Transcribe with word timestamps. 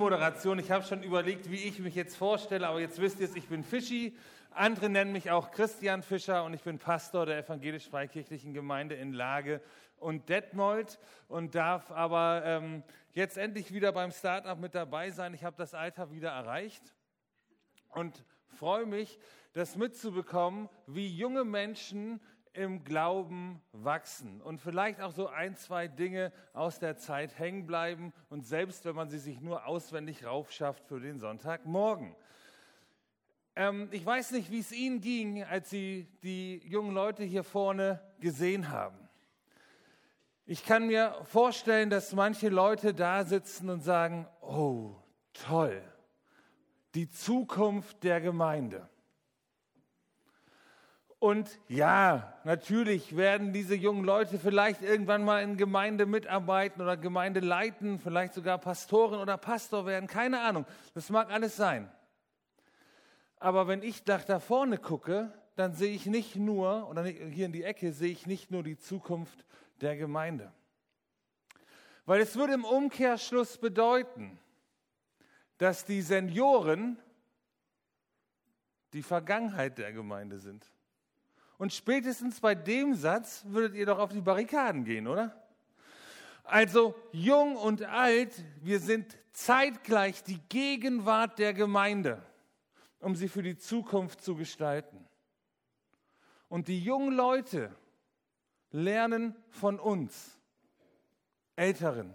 Moderation. 0.00 0.60
Ich 0.60 0.70
habe 0.70 0.84
schon 0.84 1.02
überlegt, 1.02 1.50
wie 1.50 1.56
ich 1.56 1.80
mich 1.80 1.96
jetzt 1.96 2.16
vorstelle, 2.16 2.68
aber 2.68 2.78
jetzt 2.78 3.00
wisst 3.00 3.18
ihr 3.18 3.26
es, 3.26 3.34
ich 3.34 3.48
bin 3.48 3.64
Fischi. 3.64 4.16
Andere 4.52 4.88
nennen 4.88 5.10
mich 5.10 5.32
auch 5.32 5.50
Christian 5.50 6.04
Fischer 6.04 6.44
und 6.44 6.54
ich 6.54 6.62
bin 6.62 6.78
Pastor 6.78 7.26
der 7.26 7.38
evangelisch-freikirchlichen 7.38 8.54
Gemeinde 8.54 8.94
in 8.94 9.12
Lage 9.12 9.60
und 9.98 10.28
Detmold 10.28 11.00
und 11.26 11.56
darf 11.56 11.90
aber 11.90 12.42
ähm, 12.44 12.84
jetzt 13.12 13.36
endlich 13.38 13.72
wieder 13.72 13.90
beim 13.90 14.12
Startup 14.12 14.56
mit 14.56 14.76
dabei 14.76 15.10
sein. 15.10 15.34
Ich 15.34 15.42
habe 15.42 15.56
das 15.56 15.74
Alter 15.74 16.12
wieder 16.12 16.30
erreicht 16.30 16.94
und 17.88 18.24
freue 18.46 18.86
mich, 18.86 19.18
das 19.52 19.74
mitzubekommen, 19.74 20.68
wie 20.86 21.08
junge 21.08 21.44
Menschen 21.44 22.20
im 22.58 22.82
Glauben 22.82 23.62
wachsen 23.72 24.42
und 24.42 24.60
vielleicht 24.60 25.00
auch 25.00 25.12
so 25.12 25.28
ein, 25.28 25.54
zwei 25.56 25.86
Dinge 25.86 26.32
aus 26.52 26.80
der 26.80 26.96
Zeit 26.96 27.38
hängen 27.38 27.66
bleiben 27.66 28.12
und 28.28 28.44
selbst 28.44 28.84
wenn 28.84 28.96
man 28.96 29.08
sie 29.08 29.18
sich 29.18 29.40
nur 29.40 29.64
auswendig 29.66 30.26
raufschafft 30.26 30.84
für 30.86 31.00
den 31.00 31.20
Sonntagmorgen. 31.20 32.16
Ähm, 33.54 33.88
ich 33.92 34.04
weiß 34.04 34.32
nicht, 34.32 34.50
wie 34.50 34.58
es 34.58 34.72
Ihnen 34.72 35.00
ging, 35.00 35.44
als 35.44 35.70
Sie 35.70 36.08
die 36.22 36.58
jungen 36.66 36.92
Leute 36.92 37.22
hier 37.22 37.44
vorne 37.44 38.00
gesehen 38.18 38.70
haben. 38.70 39.08
Ich 40.44 40.64
kann 40.64 40.86
mir 40.88 41.14
vorstellen, 41.24 41.90
dass 41.90 42.12
manche 42.12 42.48
Leute 42.48 42.92
da 42.92 43.24
sitzen 43.24 43.70
und 43.70 43.82
sagen, 43.82 44.26
oh, 44.40 44.96
toll, 45.32 45.80
die 46.94 47.08
Zukunft 47.08 48.02
der 48.02 48.20
Gemeinde. 48.20 48.88
Und 51.20 51.58
ja, 51.66 52.38
natürlich 52.44 53.16
werden 53.16 53.52
diese 53.52 53.74
jungen 53.74 54.04
Leute 54.04 54.38
vielleicht 54.38 54.82
irgendwann 54.82 55.24
mal 55.24 55.42
in 55.42 55.56
Gemeinde 55.56 56.06
mitarbeiten 56.06 56.80
oder 56.80 56.96
Gemeinde 56.96 57.40
leiten, 57.40 57.98
vielleicht 57.98 58.34
sogar 58.34 58.58
Pastorin 58.58 59.18
oder 59.18 59.36
Pastor 59.36 59.84
werden, 59.84 60.06
keine 60.06 60.40
Ahnung. 60.40 60.64
Das 60.94 61.10
mag 61.10 61.30
alles 61.32 61.56
sein. 61.56 61.90
Aber 63.40 63.66
wenn 63.66 63.82
ich 63.82 64.06
nach 64.06 64.24
da 64.24 64.38
vorne 64.38 64.78
gucke, 64.78 65.32
dann 65.56 65.74
sehe 65.74 65.92
ich 65.92 66.06
nicht 66.06 66.36
nur, 66.36 66.88
oder 66.88 67.04
hier 67.04 67.46
in 67.46 67.52
die 67.52 67.64
Ecke 67.64 67.92
sehe 67.92 68.12
ich 68.12 68.28
nicht 68.28 68.52
nur 68.52 68.62
die 68.62 68.78
Zukunft 68.78 69.44
der 69.80 69.96
Gemeinde. 69.96 70.52
Weil 72.06 72.20
es 72.20 72.36
würde 72.36 72.54
im 72.54 72.64
Umkehrschluss 72.64 73.58
bedeuten, 73.58 74.38
dass 75.58 75.84
die 75.84 76.00
Senioren 76.00 76.96
die 78.92 79.02
Vergangenheit 79.02 79.78
der 79.78 79.92
Gemeinde 79.92 80.38
sind. 80.38 80.64
Und 81.58 81.72
spätestens 81.72 82.40
bei 82.40 82.54
dem 82.54 82.94
Satz 82.94 83.44
würdet 83.46 83.74
ihr 83.74 83.84
doch 83.84 83.98
auf 83.98 84.12
die 84.12 84.20
Barrikaden 84.20 84.84
gehen, 84.84 85.08
oder? 85.08 85.44
Also 86.44 86.94
jung 87.12 87.56
und 87.56 87.82
alt, 87.82 88.32
wir 88.62 88.80
sind 88.80 89.18
zeitgleich 89.32 90.22
die 90.22 90.40
Gegenwart 90.48 91.38
der 91.38 91.52
Gemeinde, 91.52 92.22
um 93.00 93.14
sie 93.16 93.28
für 93.28 93.42
die 93.42 93.58
Zukunft 93.58 94.22
zu 94.22 94.36
gestalten. 94.36 95.04
Und 96.48 96.68
die 96.68 96.80
jungen 96.80 97.14
Leute 97.14 97.74
lernen 98.70 99.36
von 99.50 99.78
uns, 99.78 100.38
Älteren. 101.56 102.14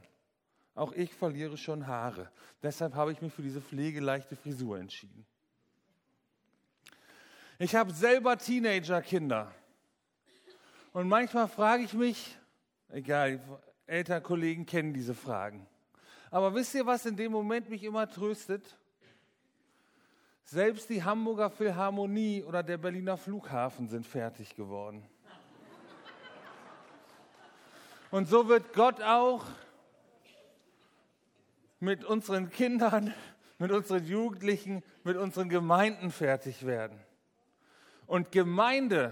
Auch 0.74 0.94
ich 0.94 1.14
verliere 1.14 1.58
schon 1.58 1.86
Haare. 1.86 2.32
Deshalb 2.64 2.96
habe 2.96 3.12
ich 3.12 3.22
mich 3.22 3.34
für 3.34 3.44
diese 3.44 3.62
pflegeleichte 3.62 4.36
Frisur 4.36 4.80
entschieden. 4.80 5.28
Ich 7.64 7.76
habe 7.76 7.94
selber 7.94 8.38
Teenager-Kinder. 8.38 9.50
Und 10.92 11.08
manchmal 11.08 11.48
frage 11.48 11.84
ich 11.84 11.94
mich, 11.94 12.38
egal, 12.90 13.40
ältere 13.88 14.20
Kollegen 14.20 14.66
kennen 14.66 14.94
diese 14.94 15.14
Fragen. 15.14 15.66
Aber 16.30 16.54
wisst 16.54 16.76
ihr, 16.76 16.86
was 16.86 17.06
in 17.06 17.16
dem 17.16 17.32
Moment 17.32 17.70
mich 17.70 17.86
immer 17.86 18.10
tröstet? 18.10 18.78
Selbst 20.44 20.90
die 20.90 21.06
Hamburger 21.06 21.50
Philharmonie 21.50 22.44
oder 22.44 22.64
der 22.64 22.78
Berliner 22.78 23.16
Flughafen 23.16 23.88
sind 23.88 24.06
fertig 24.06 24.58
geworden. 24.58 25.08
Und 28.12 28.28
so 28.28 28.50
wird 28.50 28.74
Gott 28.74 29.02
auch 29.02 29.46
mit 31.80 32.04
unseren 32.04 32.50
Kindern, 32.50 33.14
mit 33.58 33.72
unseren 33.72 34.04
Jugendlichen, 34.06 34.84
mit 35.06 35.16
unseren 35.16 35.48
Gemeinden 35.48 36.12
fertig 36.12 36.66
werden. 36.66 37.00
Und 38.14 38.32
Gemeinde 38.32 39.12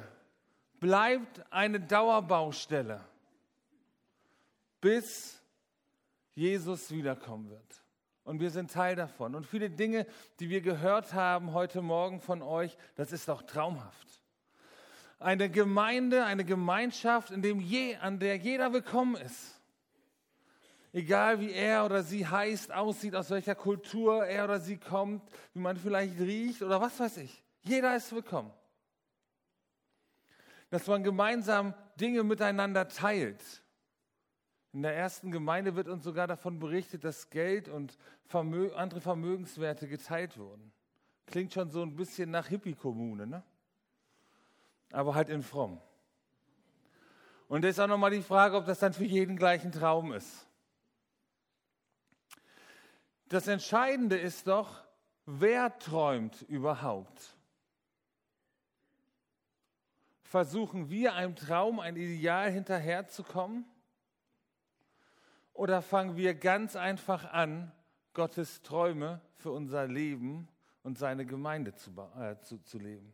bleibt 0.80 1.42
eine 1.52 1.80
Dauerbaustelle, 1.80 3.04
bis 4.80 5.42
Jesus 6.36 6.92
wiederkommen 6.92 7.50
wird. 7.50 7.84
Und 8.26 8.40
wir 8.40 8.52
sind 8.52 8.70
Teil 8.70 8.96
davon. 8.96 9.34
Und 9.34 9.48
viele 9.48 9.72
Dinge, 9.72 10.06
die 10.40 10.52
wir 10.52 10.62
gehört 10.62 11.16
haben 11.16 11.52
heute 11.54 11.82
Morgen 11.82 12.20
von 12.20 12.44
euch, 12.44 12.78
das 12.94 13.12
ist 13.12 13.28
doch 13.28 13.42
traumhaft. 13.42 14.22
Eine 15.18 15.50
Gemeinde, 15.50 16.24
eine 16.24 16.46
Gemeinschaft, 16.46 17.32
in 17.32 17.42
dem 17.42 17.60
je, 17.60 17.96
an 17.96 18.20
der 18.20 18.38
jeder 18.38 18.72
willkommen 18.72 19.16
ist. 19.16 19.60
Egal 20.94 21.40
wie 21.40 21.54
er 21.54 21.86
oder 21.86 22.04
sie 22.04 22.28
heißt, 22.28 22.72
aussieht, 22.72 23.16
aus 23.16 23.32
welcher 23.32 23.56
Kultur 23.56 24.28
er 24.28 24.44
oder 24.44 24.60
sie 24.60 24.78
kommt, 24.78 25.24
wie 25.56 25.60
man 25.60 25.76
vielleicht 25.76 26.20
riecht 26.20 26.62
oder 26.62 26.80
was 26.80 27.00
weiß 27.00 27.18
ich. 27.18 27.44
Jeder 27.64 27.96
ist 27.96 28.14
willkommen 28.14 28.54
dass 30.72 30.88
man 30.88 31.04
gemeinsam 31.04 31.76
Dinge 32.00 32.24
miteinander 32.24 32.88
teilt. 32.88 33.62
In 34.74 34.84
der 34.84 34.96
ersten 34.96 35.30
Gemeinde 35.32 35.76
wird 35.76 35.90
uns 35.90 36.04
sogar 36.04 36.28
davon 36.28 36.60
berichtet, 36.60 37.04
dass 37.04 37.30
Geld 37.30 37.68
und 37.68 37.98
Vermö 38.26 38.74
andere 38.74 39.02
Vermögenswerte 39.02 39.88
geteilt 39.88 40.38
wurden. 40.38 40.72
Klingt 41.28 41.54
schon 41.54 41.70
so 41.70 41.82
ein 41.82 41.96
bisschen 41.96 42.32
nach 42.32 42.48
Hippie-Kommune, 42.48 43.28
ne? 43.28 43.44
aber 44.92 45.14
halt 45.14 45.30
in 45.30 45.44
fromm. 45.44 45.80
Und 47.50 47.64
da 47.64 47.68
ist 47.68 47.80
auch 47.80 47.88
nochmal 47.88 48.12
die 48.12 48.22
Frage, 48.22 48.56
ob 48.56 48.66
das 48.66 48.80
dann 48.80 48.94
für 48.94 49.04
jeden 49.04 49.36
gleichen 49.36 49.74
Traum 49.74 50.14
ist. 50.14 50.48
Das 53.28 53.48
Entscheidende 53.48 54.18
ist 54.18 54.48
doch, 54.48 54.86
wer 55.26 55.78
träumt 55.80 56.42
überhaupt? 56.44 57.36
Versuchen 60.32 60.90
wir 60.90 61.14
einem 61.14 61.36
Traum, 61.36 61.82
ein 61.82 61.98
Ideal 61.98 62.50
hinterherzukommen? 62.50 63.66
Oder 65.52 65.82
fangen 65.82 66.16
wir 66.16 66.36
ganz 66.36 66.78
einfach 66.78 67.34
an, 67.34 67.74
Gottes 68.14 68.62
Träume 68.62 69.20
für 69.36 69.52
unser 69.52 69.88
Leben 69.88 70.48
und 70.84 70.98
seine 70.98 71.26
Gemeinde 71.26 71.76
zu, 71.76 71.92
äh, 72.18 72.40
zu, 72.40 72.64
zu 72.64 72.80
leben? 72.80 73.14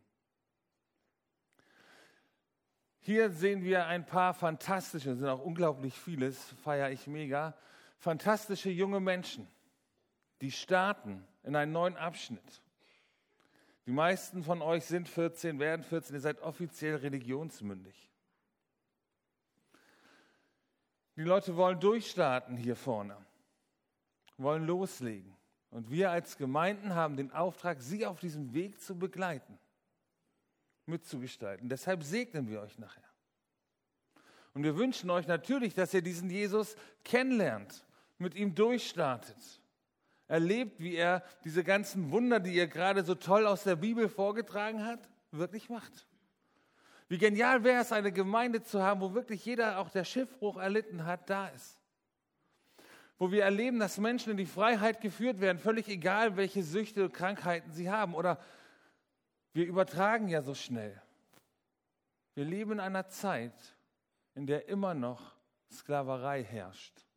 Hier 3.00 3.30
sehen 3.30 3.64
wir 3.64 3.86
ein 3.86 4.06
paar 4.06 4.32
fantastische, 4.32 5.16
sind 5.16 5.26
auch 5.26 5.44
unglaublich 5.44 5.94
vieles, 5.98 6.40
feiere 6.62 6.92
ich 6.92 7.08
mega, 7.08 7.56
fantastische 7.98 8.70
junge 8.70 9.00
Menschen, 9.00 9.48
die 10.40 10.52
starten 10.52 11.26
in 11.42 11.56
einen 11.56 11.72
neuen 11.72 11.96
Abschnitt. 11.96 12.62
Die 13.88 13.94
meisten 13.94 14.44
von 14.44 14.60
euch 14.60 14.84
sind 14.84 15.08
14, 15.08 15.58
werden 15.58 15.82
14, 15.82 16.14
ihr 16.14 16.20
seid 16.20 16.42
offiziell 16.42 16.96
religionsmündig. 16.96 18.10
Die 21.16 21.22
Leute 21.22 21.56
wollen 21.56 21.80
durchstarten 21.80 22.58
hier 22.58 22.76
vorne, 22.76 23.16
wollen 24.36 24.66
loslegen. 24.66 25.34
Und 25.70 25.90
wir 25.90 26.10
als 26.10 26.36
Gemeinden 26.36 26.94
haben 26.94 27.16
den 27.16 27.32
Auftrag, 27.32 27.80
sie 27.80 28.04
auf 28.04 28.20
diesem 28.20 28.52
Weg 28.52 28.78
zu 28.78 28.94
begleiten, 28.94 29.58
mitzugestalten. 30.84 31.70
Deshalb 31.70 32.02
segnen 32.02 32.46
wir 32.46 32.60
euch 32.60 32.78
nachher. 32.78 33.08
Und 34.52 34.64
wir 34.64 34.76
wünschen 34.76 35.08
euch 35.08 35.26
natürlich, 35.26 35.72
dass 35.72 35.94
ihr 35.94 36.02
diesen 36.02 36.28
Jesus 36.28 36.76
kennenlernt, 37.04 37.86
mit 38.18 38.34
ihm 38.34 38.54
durchstartet 38.54 39.62
erlebt, 40.28 40.78
wie 40.78 40.94
er 40.94 41.24
diese 41.44 41.64
ganzen 41.64 42.12
Wunder, 42.12 42.38
die 42.38 42.56
er 42.56 42.68
gerade 42.68 43.02
so 43.02 43.14
toll 43.14 43.46
aus 43.46 43.64
der 43.64 43.76
Bibel 43.76 44.08
vorgetragen 44.08 44.84
hat, 44.84 45.08
wirklich 45.30 45.70
macht. 45.70 46.06
Wie 47.08 47.16
genial 47.16 47.64
wäre 47.64 47.80
es, 47.80 47.90
eine 47.90 48.12
Gemeinde 48.12 48.62
zu 48.62 48.82
haben, 48.82 49.00
wo 49.00 49.14
wirklich 49.14 49.44
jeder, 49.44 49.78
auch 49.78 49.88
der 49.88 50.04
Schiffbruch 50.04 50.58
erlitten 50.58 51.06
hat, 51.06 51.30
da 51.30 51.48
ist. 51.48 51.80
Wo 53.16 53.32
wir 53.32 53.42
erleben, 53.42 53.80
dass 53.80 53.96
Menschen 53.96 54.30
in 54.30 54.36
die 54.36 54.46
Freiheit 54.46 55.00
geführt 55.00 55.40
werden, 55.40 55.58
völlig 55.58 55.88
egal, 55.88 56.36
welche 56.36 56.62
Süchte 56.62 57.06
und 57.06 57.14
Krankheiten 57.14 57.72
sie 57.72 57.90
haben. 57.90 58.14
Oder 58.14 58.38
wir 59.54 59.66
übertragen 59.66 60.28
ja 60.28 60.42
so 60.42 60.54
schnell. 60.54 61.00
Wir 62.34 62.44
leben 62.44 62.72
in 62.72 62.80
einer 62.80 63.08
Zeit, 63.08 63.54
in 64.34 64.46
der 64.46 64.68
immer 64.68 64.94
noch 64.94 65.34
Sklaverei 65.72 66.44
herrscht 66.44 67.07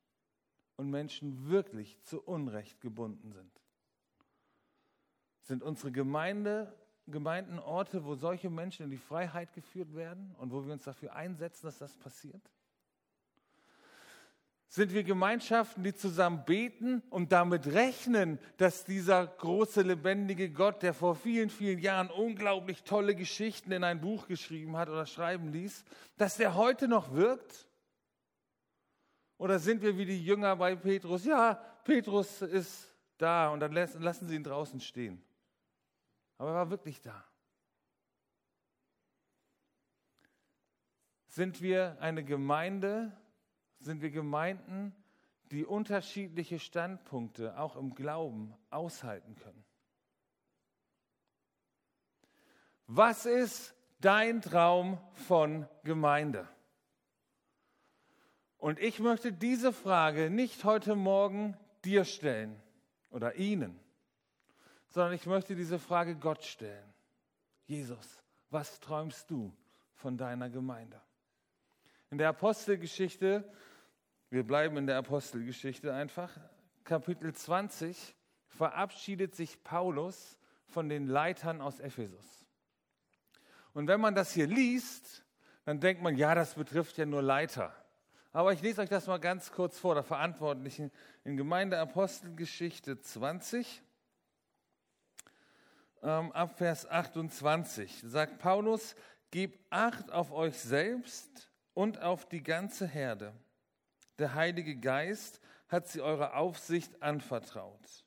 und 0.81 0.89
Menschen 0.89 1.47
wirklich 1.47 2.01
zu 2.01 2.21
Unrecht 2.21 2.81
gebunden 2.81 3.31
sind? 3.31 3.51
Sind 5.43 5.63
unsere 5.63 5.91
Gemeinde, 5.91 6.75
Gemeinden 7.07 7.59
Orte, 7.59 8.03
wo 8.03 8.15
solche 8.15 8.49
Menschen 8.49 8.85
in 8.85 8.89
die 8.89 8.97
Freiheit 8.97 9.53
geführt 9.53 9.95
werden 9.95 10.35
und 10.39 10.51
wo 10.51 10.65
wir 10.65 10.73
uns 10.73 10.83
dafür 10.83 11.15
einsetzen, 11.15 11.67
dass 11.67 11.77
das 11.77 11.95
passiert? 11.97 12.41
Sind 14.69 14.93
wir 14.93 15.03
Gemeinschaften, 15.03 15.83
die 15.83 15.93
zusammen 15.93 16.45
beten 16.45 17.03
und 17.09 17.31
damit 17.31 17.67
rechnen, 17.67 18.39
dass 18.57 18.85
dieser 18.85 19.27
große, 19.27 19.81
lebendige 19.81 20.49
Gott, 20.49 20.81
der 20.81 20.93
vor 20.93 21.15
vielen, 21.15 21.49
vielen 21.49 21.77
Jahren 21.77 22.09
unglaublich 22.09 22.83
tolle 22.83 23.13
Geschichten 23.13 23.71
in 23.71 23.83
ein 23.83 24.01
Buch 24.01 24.27
geschrieben 24.27 24.77
hat 24.77 24.89
oder 24.89 25.05
schreiben 25.05 25.51
ließ, 25.51 25.83
dass 26.17 26.37
der 26.37 26.55
heute 26.55 26.87
noch 26.87 27.13
wirkt? 27.13 27.67
Oder 29.41 29.57
sind 29.57 29.81
wir 29.81 29.97
wie 29.97 30.05
die 30.05 30.23
Jünger 30.23 30.55
bei 30.55 30.75
Petrus? 30.75 31.25
Ja, 31.25 31.55
Petrus 31.83 32.43
ist 32.43 32.95
da 33.17 33.49
und 33.49 33.59
dann 33.59 33.71
lassen 33.71 34.27
sie 34.27 34.35
ihn 34.35 34.43
draußen 34.43 34.79
stehen. 34.79 35.19
Aber 36.38 36.51
er 36.51 36.55
war 36.57 36.69
wirklich 36.69 37.01
da. 37.01 37.25
Sind 41.25 41.59
wir 41.59 41.97
eine 41.99 42.23
Gemeinde, 42.23 43.19
sind 43.79 44.03
wir 44.03 44.11
Gemeinden, 44.11 44.95
die 45.45 45.65
unterschiedliche 45.65 46.59
Standpunkte 46.59 47.57
auch 47.57 47.75
im 47.77 47.95
Glauben 47.95 48.53
aushalten 48.69 49.33
können. 49.38 49.65
Was 52.85 53.25
ist 53.25 53.73
dein 54.01 54.43
Traum 54.43 54.99
von 55.13 55.67
Gemeinde? 55.83 56.47
Und 58.61 58.79
ich 58.79 58.99
möchte 58.99 59.33
diese 59.33 59.73
Frage 59.73 60.29
nicht 60.29 60.63
heute 60.63 60.95
Morgen 60.95 61.57
dir 61.83 62.05
stellen 62.05 62.55
oder 63.09 63.35
Ihnen, 63.35 63.77
sondern 64.87 65.11
ich 65.11 65.25
möchte 65.25 65.55
diese 65.55 65.79
Frage 65.79 66.15
Gott 66.15 66.45
stellen. 66.45 66.85
Jesus, 67.65 68.23
was 68.49 68.79
träumst 68.79 69.29
du 69.29 69.51
von 69.95 70.17
deiner 70.17 70.49
Gemeinde? 70.49 71.01
In 72.09 72.17
der 72.17 72.29
Apostelgeschichte 72.29 73.43
wir 74.31 74.47
bleiben 74.47 74.77
in 74.77 74.87
der 74.87 74.97
Apostelgeschichte 74.97 75.93
einfach. 75.93 76.31
Kapitel 76.85 77.33
20 77.33 78.15
verabschiedet 78.47 79.35
sich 79.35 79.61
Paulus 79.61 80.39
von 80.67 80.87
den 80.87 81.05
Leitern 81.07 81.59
aus 81.59 81.81
Ephesus. 81.81 82.45
Und 83.73 83.87
wenn 83.87 83.99
man 83.99 84.15
das 84.15 84.31
hier 84.31 84.47
liest, 84.47 85.25
dann 85.65 85.81
denkt 85.81 86.01
man, 86.01 86.15
ja, 86.15 86.33
das 86.33 86.55
betrifft 86.55 86.97
ja 86.97 87.05
nur 87.05 87.21
Leiter. 87.21 87.75
Aber 88.31 88.53
ich 88.53 88.61
lese 88.61 88.81
euch 88.81 88.89
das 88.89 89.07
mal 89.07 89.19
ganz 89.19 89.51
kurz 89.51 89.77
vor, 89.77 89.93
der 89.93 90.03
Verantwortlichen 90.03 90.91
in 91.23 91.37
Gemeinde 91.37 91.79
Apostelgeschichte 91.79 92.99
20, 92.99 93.81
ähm, 96.03 96.31
ab 96.31 96.57
Vers 96.57 96.89
28, 96.89 98.03
sagt 98.05 98.39
Paulus, 98.39 98.95
gebt 99.31 99.59
Acht 99.69 100.11
auf 100.11 100.31
euch 100.31 100.57
selbst 100.59 101.51
und 101.73 102.01
auf 102.01 102.25
die 102.27 102.41
ganze 102.41 102.87
Herde 102.87 103.33
der 104.21 104.35
Heilige 104.35 104.75
Geist 104.77 105.41
hat 105.67 105.87
sie 105.87 105.99
eure 105.99 106.35
Aufsicht 106.35 107.01
anvertraut. 107.01 108.05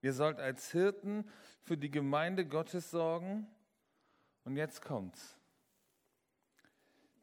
Ihr 0.00 0.12
sollt 0.12 0.38
als 0.38 0.70
Hirten 0.70 1.28
für 1.62 1.76
die 1.76 1.90
Gemeinde 1.90 2.46
Gottes 2.46 2.90
sorgen. 2.90 3.46
Und 4.44 4.56
jetzt 4.56 4.80
kommt's. 4.80 5.36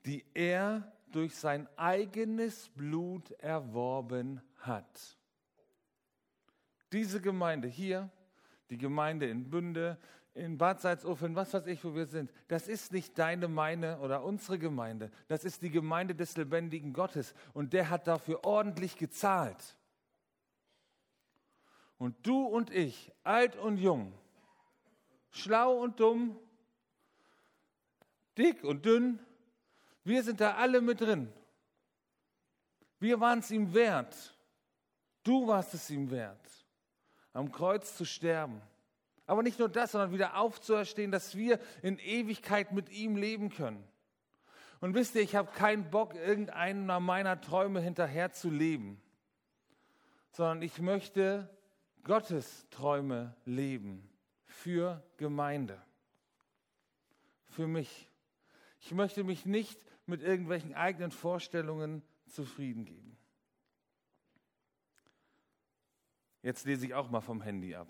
Die 0.06 0.26
er 0.34 0.92
durch 1.16 1.36
sein 1.36 1.70
eigenes 1.78 2.68
Blut 2.70 3.32
erworben 3.40 4.42
hat. 4.58 5.18
Diese 6.92 7.22
Gemeinde 7.22 7.70
hier, 7.70 8.10
die 8.70 8.78
Gemeinde 8.78 9.30
in 9.30 9.50
Bünde, 9.50 9.98
in 10.34 10.58
Bad 10.58 10.82
Salzuflen, 10.82 11.34
was 11.34 11.54
weiß 11.54 11.68
ich, 11.68 11.86
wo 11.86 11.96
wir 11.96 12.06
sind, 12.06 12.34
das 12.50 12.68
ist 12.68 12.92
nicht 12.92 13.18
deine, 13.18 13.48
meine 13.48 14.00
oder 14.00 14.26
unsere 14.26 14.60
Gemeinde. 14.60 15.10
Das 15.30 15.46
ist 15.46 15.62
die 15.62 15.70
Gemeinde 15.70 16.14
des 16.14 16.36
lebendigen 16.36 16.92
Gottes. 16.92 17.34
Und 17.54 17.72
der 17.72 17.90
hat 17.90 18.08
dafür 18.08 18.44
ordentlich 18.44 18.98
gezahlt. 18.98 19.78
Und 21.98 22.28
du 22.28 22.44
und 22.44 22.72
ich, 22.72 23.14
alt 23.24 23.56
und 23.56 23.78
jung, 23.78 24.12
schlau 25.32 25.82
und 25.82 26.02
dumm, 26.02 26.38
dick 28.38 28.66
und 28.66 28.86
dünn, 28.86 29.20
wir 30.06 30.24
sind 30.24 30.40
da 30.40 30.56
alle 30.56 30.80
mit 30.80 31.02
drin. 31.02 31.34
Wir 33.00 33.20
waren 33.20 33.40
es 33.40 33.52
ihm 33.52 33.74
wert. 33.74 34.34
Du 35.24 35.48
warst 35.48 35.74
es 35.74 35.90
ihm 35.90 36.12
wert, 36.12 36.48
am 37.34 37.52
Kreuz 37.52 37.98
zu 37.98 38.06
sterben. 38.06 38.62
Aber 39.26 39.42
nicht 39.42 39.58
nur 39.58 39.70
das, 39.70 39.92
sondern 39.92 40.12
wieder 40.12 40.38
aufzuerstehen, 40.38 41.12
dass 41.12 41.36
wir 41.36 41.60
in 41.82 41.98
Ewigkeit 41.98 42.72
mit 42.72 42.90
ihm 42.92 43.18
leben 43.18 43.50
können. 43.50 43.84
Und 44.82 44.94
wisst 44.94 45.16
ihr, 45.16 45.22
ich 45.22 45.36
habe 45.36 45.52
keinen 45.52 45.90
Bock, 45.90 46.14
irgendeiner 46.14 47.00
meiner 47.00 47.42
Träume 47.42 47.82
hinterher 47.82 48.32
zu 48.32 48.52
leben, 48.52 49.02
sondern 50.32 50.62
ich 50.62 50.80
möchte 50.80 51.50
Gottes 52.04 52.68
Träume 52.70 53.36
leben 53.46 54.08
für 54.46 55.04
Gemeinde, 55.18 55.82
für 57.48 57.66
mich. 57.66 58.08
Ich 58.80 58.92
möchte 58.92 59.24
mich 59.24 59.48
nicht 59.48 59.84
mit 60.06 60.22
irgendwelchen 60.22 60.74
eigenen 60.74 61.12
Vorstellungen 61.12 62.04
zufrieden 62.28 62.86
geben. 62.86 63.18
Jetzt 66.42 66.66
lese 66.66 66.86
ich 66.86 66.94
auch 66.94 67.10
mal 67.10 67.22
vom 67.22 67.42
Handy 67.42 67.76
ab. 67.76 67.88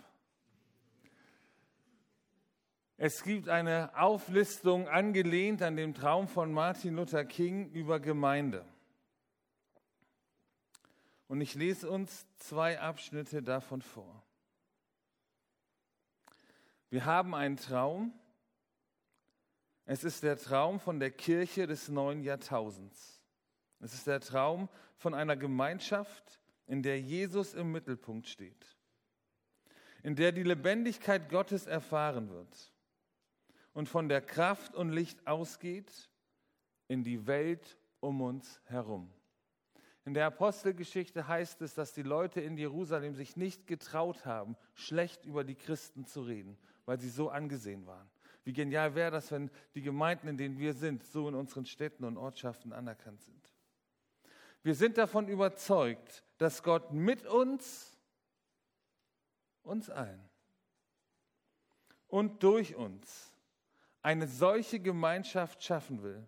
Es 2.98 3.22
gibt 3.22 3.50
eine 3.50 3.94
Auflistung 3.98 4.88
angelehnt 4.88 5.60
an 5.60 5.76
den 5.76 5.92
Traum 5.92 6.28
von 6.28 6.50
Martin 6.50 6.96
Luther 6.96 7.26
King 7.26 7.70
über 7.72 8.00
Gemeinde. 8.00 8.64
Und 11.28 11.42
ich 11.42 11.54
lese 11.54 11.90
uns 11.90 12.26
zwei 12.36 12.80
Abschnitte 12.80 13.42
davon 13.42 13.82
vor. 13.82 14.22
Wir 16.88 17.04
haben 17.04 17.34
einen 17.34 17.56
Traum. 17.56 18.14
Es 19.86 20.02
ist 20.02 20.24
der 20.24 20.36
Traum 20.36 20.80
von 20.80 20.98
der 20.98 21.12
Kirche 21.12 21.68
des 21.68 21.88
neuen 21.88 22.20
Jahrtausends. 22.20 23.22
Es 23.80 23.94
ist 23.94 24.08
der 24.08 24.20
Traum 24.20 24.68
von 24.96 25.14
einer 25.14 25.36
Gemeinschaft, 25.36 26.40
in 26.66 26.82
der 26.82 27.00
Jesus 27.00 27.54
im 27.54 27.70
Mittelpunkt 27.70 28.26
steht, 28.26 28.76
in 30.02 30.16
der 30.16 30.32
die 30.32 30.42
Lebendigkeit 30.42 31.28
Gottes 31.28 31.66
erfahren 31.66 32.30
wird 32.30 32.72
und 33.72 33.88
von 33.88 34.08
der 34.08 34.20
Kraft 34.20 34.74
und 34.74 34.90
Licht 34.90 35.24
ausgeht 35.24 36.10
in 36.88 37.04
die 37.04 37.28
Welt 37.28 37.78
um 38.00 38.20
uns 38.20 38.60
herum. 38.64 39.12
In 40.04 40.14
der 40.14 40.26
Apostelgeschichte 40.26 41.28
heißt 41.28 41.62
es, 41.62 41.74
dass 41.74 41.92
die 41.92 42.02
Leute 42.02 42.40
in 42.40 42.56
Jerusalem 42.56 43.14
sich 43.14 43.36
nicht 43.36 43.68
getraut 43.68 44.24
haben, 44.24 44.56
schlecht 44.74 45.24
über 45.24 45.44
die 45.44 45.56
Christen 45.56 46.06
zu 46.06 46.22
reden, 46.22 46.58
weil 46.84 46.98
sie 46.98 47.08
so 47.08 47.28
angesehen 47.28 47.86
waren. 47.86 48.08
Wie 48.46 48.52
genial 48.52 48.94
wäre 48.94 49.10
das, 49.10 49.32
wenn 49.32 49.50
die 49.74 49.82
Gemeinden, 49.82 50.28
in 50.28 50.36
denen 50.36 50.56
wir 50.56 50.72
sind, 50.72 51.02
so 51.02 51.28
in 51.28 51.34
unseren 51.34 51.66
Städten 51.66 52.04
und 52.04 52.16
Ortschaften 52.16 52.72
anerkannt 52.72 53.20
sind. 53.20 53.52
Wir 54.62 54.76
sind 54.76 54.98
davon 54.98 55.26
überzeugt, 55.26 56.22
dass 56.38 56.62
Gott 56.62 56.92
mit 56.92 57.26
uns, 57.26 57.98
uns 59.64 59.90
allen 59.90 60.20
und 62.06 62.44
durch 62.44 62.76
uns 62.76 63.36
eine 64.00 64.28
solche 64.28 64.78
Gemeinschaft 64.78 65.64
schaffen 65.64 66.04
will. 66.04 66.24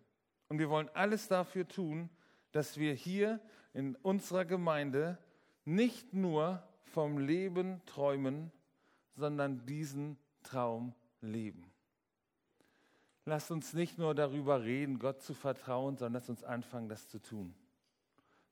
Und 0.49 0.59
wir 0.59 0.71
wollen 0.71 0.91
alles 0.95 1.29
dafür 1.29 1.69
tun, 1.69 2.11
dass 2.51 2.79
wir 2.79 2.95
hier 2.95 3.39
in 3.75 3.95
unserer 3.95 4.45
Gemeinde 4.45 5.19
nicht 5.65 6.15
nur 6.15 6.65
vom 6.83 7.19
Leben 7.19 7.81
träumen, 7.87 8.51
sondern 9.15 9.65
diesen 9.67 10.19
Traum 10.43 10.97
leben. 11.21 11.71
Lasst 13.29 13.51
uns 13.51 13.75
nicht 13.75 13.99
nur 13.99 14.15
darüber 14.15 14.63
reden, 14.63 14.99
Gott 14.99 15.21
zu 15.21 15.35
vertrauen, 15.35 15.99
sondern 15.99 16.15
lasst 16.15 16.31
uns 16.31 16.45
anfangen, 16.45 16.89
das 16.89 17.09
zu 17.09 17.19
tun. 17.19 17.55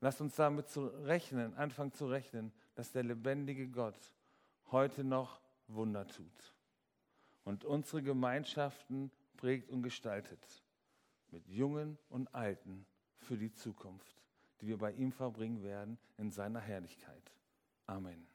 Lasst 0.02 0.20
uns 0.20 0.36
damit 0.36 0.68
zu 0.68 0.88
rechnen, 1.06 1.54
anfangen 1.54 1.94
zu 1.94 2.06
rechnen, 2.06 2.52
dass 2.74 2.92
der 2.92 3.02
lebendige 3.02 3.68
Gott 3.68 4.12
heute 4.70 5.02
noch 5.02 5.40
Wunder 5.66 6.06
tut 6.06 6.54
und 7.44 7.64
unsere 7.64 8.02
Gemeinschaften 8.02 9.10
prägt 9.38 9.70
und 9.70 9.82
gestaltet. 9.82 10.62
Mit 11.30 11.48
Jungen 11.48 11.96
und 12.10 12.34
Alten 12.34 12.84
für 13.16 13.38
die 13.38 13.54
Zukunft, 13.54 14.22
die 14.60 14.66
wir 14.68 14.76
bei 14.76 14.92
ihm 14.92 15.10
verbringen 15.10 15.62
werden 15.62 15.96
in 16.18 16.30
seiner 16.30 16.60
Herrlichkeit. 16.60 17.32
Amen. 17.86 18.26